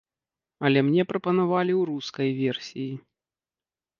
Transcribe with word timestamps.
Але 0.67 0.79
мне 0.87 1.03
прапанавалі 1.11 1.73
ў 1.75 1.81
рускай 1.91 2.29
версіі. 2.41 2.89